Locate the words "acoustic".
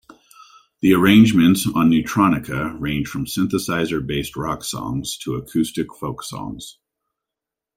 5.35-5.93